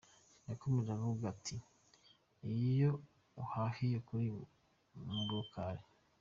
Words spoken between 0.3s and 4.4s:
Yakomeje avuga ati: “Iyo uhahiye kuri